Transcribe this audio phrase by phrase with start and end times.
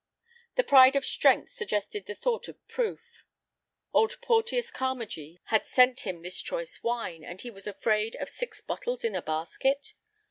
[0.55, 3.23] The pride of strength suggested the thought of proof.
[3.93, 8.61] Old Porteus Carmagee had sent him this choice wine, and was he afraid of six
[8.61, 9.93] bottles in a basket?